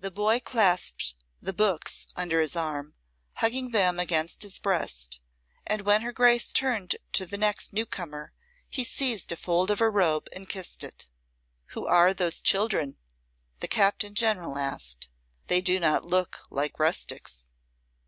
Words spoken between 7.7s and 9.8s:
newcomer he seized a fold of